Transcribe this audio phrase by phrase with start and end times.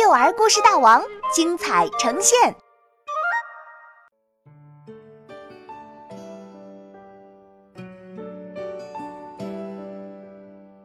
[0.00, 1.02] 幼儿故事大王
[1.34, 2.54] 精彩呈现。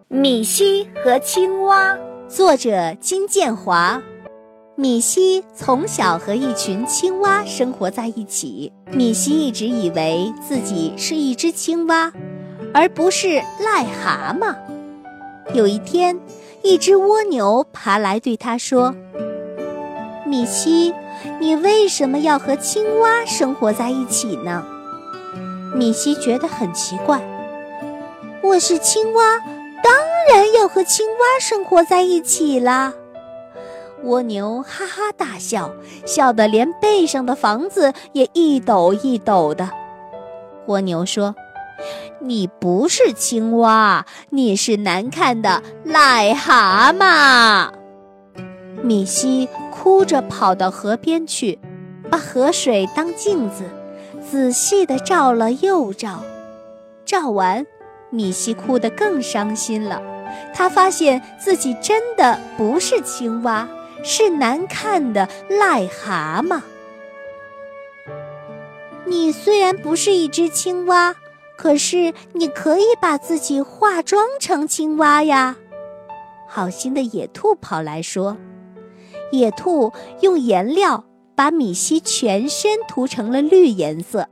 [0.07, 1.96] 米西和青蛙，
[2.28, 4.02] 作者金建华。
[4.75, 8.73] 米西从小和一群青蛙生活在一起。
[8.88, 12.11] 米西一直以为自己是一只青蛙，
[12.73, 13.27] 而不是
[13.59, 14.55] 癞蛤蟆。
[15.54, 16.20] 有一天，
[16.64, 18.96] 一只蜗牛爬来对他说
[20.25, 20.93] ：“米西，
[21.37, 24.65] 你为什么要和青蛙生活在一起呢？”
[25.75, 27.21] 米西觉得很奇怪。
[28.42, 29.39] 我是青蛙，
[29.84, 29.93] 当
[30.32, 32.94] 然要和青蛙生活在一起啦。
[34.03, 35.70] 蜗牛哈哈大笑，
[36.06, 39.70] 笑得连背上的房子也一抖一抖的。
[40.67, 41.36] 蜗牛说
[42.19, 47.72] ：“你不是青蛙，你是难看的癞蛤蟆。”
[48.81, 51.59] 米西哭着跑到河边去，
[52.09, 53.64] 把河水当镜子，
[54.30, 56.23] 仔细地照了又照。
[57.06, 57.66] 照完，
[58.09, 60.02] 米西哭得更伤心了。
[60.53, 63.67] 他发现自己真的不是青蛙。
[64.05, 66.59] 是难看的癞蛤蟆。
[69.05, 71.16] 你虽然不是一只青蛙，
[71.58, 75.56] 可是你可以把自己化妆成青蛙呀。
[76.48, 78.38] 好心的野兔跑来说
[79.32, 81.04] ：“野兔用颜料
[81.36, 84.28] 把米西全身涂成了绿颜色，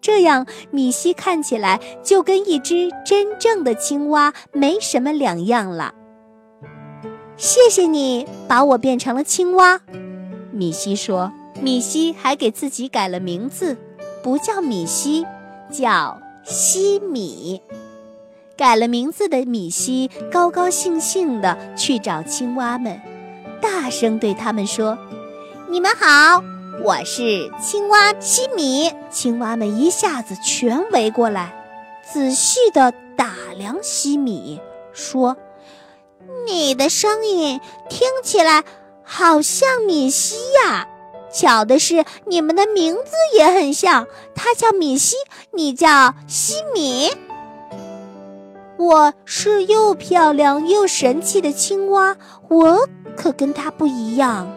[0.00, 5.94] 这样米西看起来就跟一只真正的青蛙没什么两样了。”
[7.36, 9.80] 谢谢你把我变成了青蛙，
[10.52, 11.32] 米西说。
[11.62, 13.78] 米西还给自己改了名字，
[14.22, 15.24] 不叫米西，
[15.72, 17.60] 叫西米。
[18.56, 23.00] 改了名字的米西高高兴兴地去找青蛙们，
[23.60, 24.96] 大声对他们说
[25.68, 26.42] ：“你们好，
[26.82, 31.52] 我是青蛙西米。”青蛙们一下子全围过来，
[32.10, 34.60] 仔细地打量西米，
[34.92, 35.36] 说。
[36.46, 38.62] 你的声音听起来
[39.02, 40.88] 好像米西呀，
[41.36, 45.16] 巧的是你们的名字也很像，他叫米西，
[45.52, 47.10] 你叫西米。
[48.78, 52.16] 我是又漂亮又神气的青蛙，
[52.48, 54.50] 我可跟他不一样。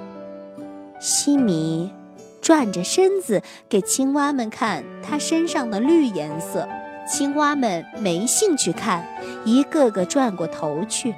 [1.02, 1.92] 西米
[2.42, 6.66] 转着身子给青蛙们看他身上的绿颜色，
[7.06, 9.06] 青蛙们没兴趣看，
[9.44, 11.14] 一个个转过头去。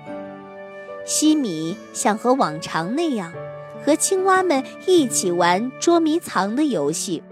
[1.06, 3.32] 西米想和往常那样，
[3.84, 7.24] 和青蛙们一起玩捉迷藏的游戏，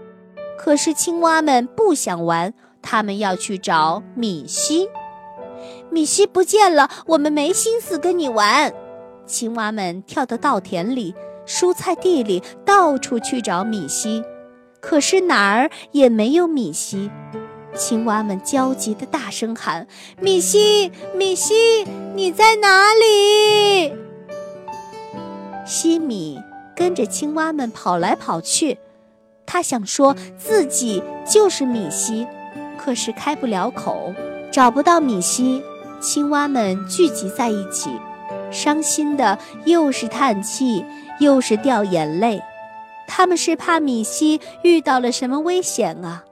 [0.58, 2.52] 可是青蛙们不想玩，
[2.82, 4.88] 他们要去找米西。
[5.90, 8.72] 米西不见了，我们没心思跟你玩。
[9.26, 11.14] 青蛙们跳到稻田里、
[11.46, 14.22] 蔬菜地里，到处去找米西，
[14.80, 17.10] 可是哪儿也没有米西。
[17.76, 19.86] 青蛙们焦急地大声喊
[20.20, 21.84] ：“米西，米西，
[22.16, 23.94] 你在哪里？”
[25.70, 26.42] 西米
[26.74, 28.76] 跟着青蛙们跑来跑去，
[29.46, 32.26] 他想说自己就是米西，
[32.76, 34.12] 可是开不了口，
[34.50, 35.62] 找不到米西。
[36.00, 37.88] 青蛙们聚集在一起，
[38.50, 40.84] 伤心的又是叹气，
[41.20, 42.42] 又是掉眼泪。
[43.06, 46.24] 他们是怕米西遇到了什么危险啊！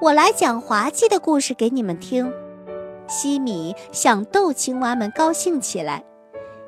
[0.00, 2.32] 我来讲滑稽的故事给你们听。
[3.06, 6.02] 西米想逗青蛙们高兴起来，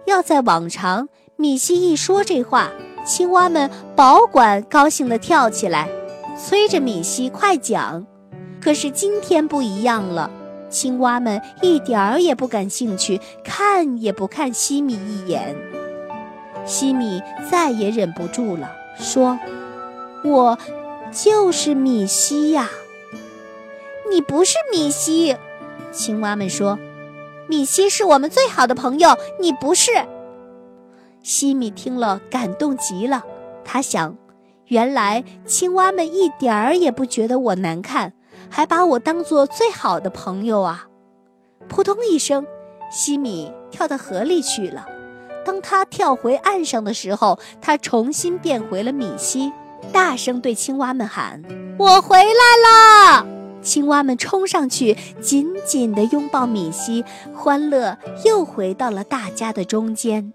[0.09, 2.71] 要在往常，米西一说这话，
[3.05, 5.89] 青蛙们保管高兴地跳起来，
[6.37, 8.07] 催着米西快讲。
[8.61, 10.31] 可是今天不一样了，
[10.71, 15.55] 青蛙们一点儿也不感兴趣，看也不看西米一眼。
[16.65, 19.39] 西米再也忍不住了，说
[20.25, 20.59] ：“我
[21.13, 22.69] 就是米西呀。”
[24.11, 25.37] 你不是米西，
[25.93, 26.79] 青蛙们说
[27.49, 29.91] ：“米西是我们最好的朋友，你不是。”
[31.23, 33.23] 西米听了，感动极了。
[33.65, 34.17] 他想，
[34.67, 38.13] 原来青蛙们一点儿也不觉得我难看，
[38.49, 40.87] 还把我当做最好的朋友啊！
[41.69, 42.47] 扑通一声，
[42.91, 44.87] 西米跳到河里去了。
[45.45, 49.53] 当他跳回岸上的时候，他重新变回了米西，
[49.93, 51.43] 大声对青蛙们喊
[51.79, 53.27] ：“我回来了！”
[53.69, 57.05] 青蛙们冲上去，紧紧地拥抱米西，
[57.35, 60.33] 欢乐又回到了大家的中间。